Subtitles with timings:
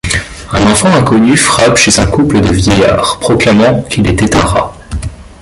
[0.51, 4.75] Un enfant inconnu frappe chez un couple de vieillards, proclamant qu'il était un rat.